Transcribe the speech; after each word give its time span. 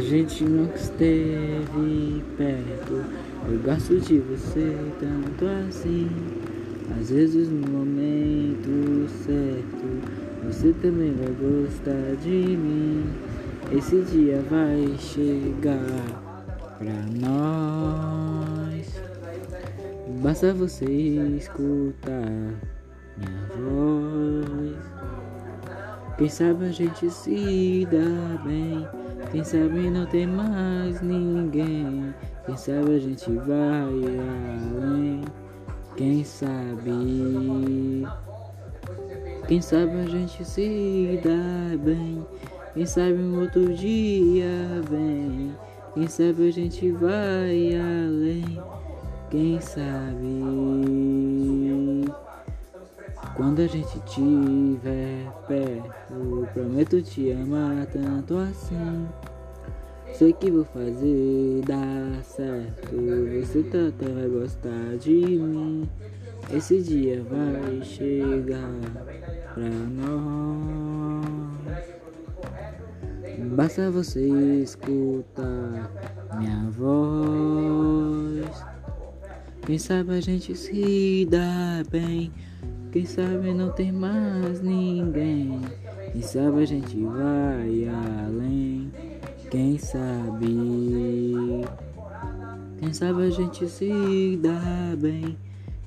gente 0.00 0.44
nunca 0.44 0.76
esteve 0.76 2.22
perto. 2.36 3.04
Eu 3.48 3.58
gosto 3.62 4.00
de 4.00 4.18
você 4.18 4.76
tanto 4.98 5.44
assim. 5.68 6.08
Às 6.98 7.10
vezes 7.10 7.48
no 7.48 7.66
momento 7.68 9.08
certo, 9.08 10.44
você 10.44 10.72
também 10.74 11.12
vai 11.12 11.34
gostar 11.34 12.16
de 12.22 12.56
mim. 12.56 13.04
Esse 13.72 14.02
dia 14.02 14.42
vai 14.50 14.94
chegar 14.98 16.22
pra 16.78 16.92
nós. 17.20 18.86
Basta 20.22 20.52
você 20.54 20.84
escutar 20.84 22.30
minha 23.16 23.48
voz. 23.56 24.76
Quem 26.16 26.28
sabe 26.28 26.66
a 26.66 26.70
gente 26.70 27.10
se 27.10 27.88
dá 27.90 28.42
bem. 28.44 28.86
Quem 29.32 29.42
sabe 29.42 29.90
não 29.90 30.06
tem 30.06 30.28
mais 30.28 31.00
ninguém. 31.00 32.14
Quem 32.46 32.56
sabe 32.56 32.94
a 32.94 32.98
gente 33.00 33.32
vai 33.32 33.92
além. 34.78 35.22
Quem 35.96 36.22
sabe. 36.22 38.06
Quem 39.48 39.60
sabe 39.60 39.92
a 39.92 40.06
gente 40.06 40.44
se 40.44 41.20
dá 41.24 41.76
bem. 41.78 42.24
Quem 42.74 42.86
sabe 42.86 43.14
um 43.14 43.40
outro 43.40 43.74
dia 43.74 44.82
vem. 44.88 45.52
Quem 45.94 46.06
sabe 46.06 46.48
a 46.48 46.52
gente 46.52 46.92
vai 46.92 47.70
além. 47.74 48.58
Quem 49.30 49.60
sabe. 49.60 51.43
Quando 53.36 53.60
a 53.60 53.66
gente 53.66 53.98
tiver 54.06 55.26
perto, 55.48 56.48
prometo 56.52 57.02
te 57.02 57.32
amar 57.32 57.86
tanto 57.86 58.36
assim. 58.36 59.08
Sei 60.12 60.32
que 60.32 60.50
vou 60.50 60.64
fazer 60.64 61.62
dar 61.66 62.22
certo, 62.22 62.94
você 63.40 63.64
tanto 63.64 64.04
vai 64.14 64.28
gostar 64.28 64.96
de 65.00 65.10
mim. 65.10 65.88
Esse 66.52 66.80
dia 66.80 67.24
vai 67.24 67.82
chegar 67.82 68.70
pra 69.52 69.68
nós. 69.68 71.24
Basta 73.56 73.90
você 73.90 74.24
escutar 74.62 75.90
minha 76.38 76.70
voz. 76.70 78.64
Quem 79.66 79.78
sabe 79.78 80.12
a 80.12 80.20
gente 80.20 80.54
se 80.54 81.26
dá 81.28 81.82
bem. 81.90 82.30
Quem 82.94 83.04
sabe 83.04 83.52
não 83.52 83.72
tem 83.72 83.90
mais 83.90 84.62
ninguém. 84.62 85.60
Quem 86.12 86.22
sabe 86.22 86.62
a 86.62 86.64
gente 86.64 86.96
vai 87.02 87.88
além. 88.24 88.88
Quem 89.50 89.76
sabe? 89.76 91.66
Quem 92.78 92.92
sabe 92.92 93.22
a 93.24 93.30
gente 93.30 93.66
se 93.68 94.38
dá 94.40 94.94
bem. 94.96 95.36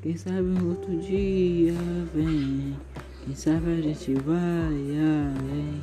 Quem 0.02 0.18
sabe 0.18 0.42
um 0.42 0.68
outro 0.68 0.98
dia 0.98 1.76
vem. 2.14 2.76
Quem 3.24 3.36
sabe 3.36 3.72
a 3.72 3.82
gente 3.82 4.14
vai 4.16 4.36
além. 4.36 5.82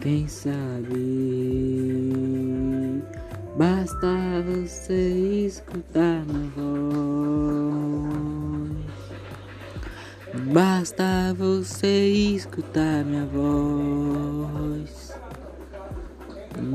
Quem 0.00 0.28
sabe? 0.28 1.02
Basta 3.56 4.06
você 4.46 5.46
escutar 5.48 6.24
minha 6.26 6.48
voz. 6.50 7.31
Basta 10.52 11.34
você 11.34 12.10
escutar 12.10 13.02
minha 13.06 13.24
voz. 13.24 15.16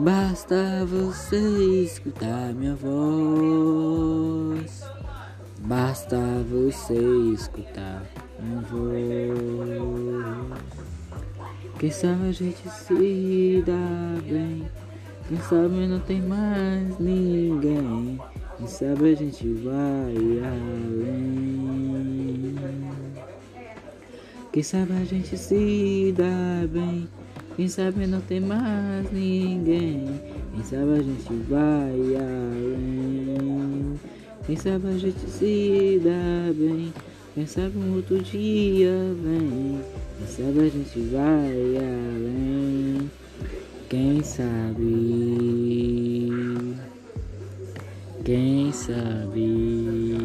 Basta 0.04 0.84
você 0.84 1.38
escutar 1.84 2.56
minha 2.56 2.74
voz. 2.74 4.84
Basta 5.60 6.18
você 6.50 6.98
escutar 7.36 8.02
minha 8.40 8.62
voz. 8.62 8.82
Quem 11.78 11.92
sabe 11.92 12.30
a 12.30 12.32
gente 12.32 12.68
se 12.72 13.64
dá 13.64 14.20
bem. 14.28 14.68
Quem 15.28 15.38
sabe 15.42 15.86
não 15.86 16.00
tem 16.00 16.24
mais 16.24 16.98
ninguém. 16.98 18.20
Quem 18.58 18.68
sabe 18.68 19.12
a 19.12 19.16
gente 19.16 19.54
vai 19.54 20.16
além. 20.44 21.37
Quem 24.58 24.64
sabe 24.64 24.92
a 24.92 25.06
gente 25.06 25.38
se 25.38 26.16
dá 26.18 26.66
bem. 26.68 27.08
Quem 27.56 27.68
sabe 27.68 28.08
não 28.08 28.20
tem 28.22 28.40
mais 28.40 29.06
ninguém. 29.12 30.20
Quem 30.52 30.64
sabe 30.64 30.94
a 30.94 31.04
gente 31.04 31.32
vai 31.48 31.94
além. 32.16 34.00
Quem 34.48 34.56
sabe 34.56 34.88
a 34.88 34.98
gente 34.98 35.30
se 35.30 36.02
dá 36.04 36.52
bem. 36.56 36.92
Quem 37.36 37.46
sabe 37.46 37.78
um 37.78 37.98
outro 37.98 38.20
dia 38.24 39.14
vem. 39.22 39.80
Quem 40.18 40.28
sabe 40.28 40.60
a 40.60 40.70
gente 40.70 41.00
vai 41.02 41.78
além. 41.78 43.12
Quem 43.88 44.24
sabe? 44.24 44.88
Quem 48.26 48.72
sabe? 48.74 50.17